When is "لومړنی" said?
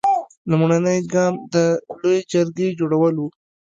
0.49-0.99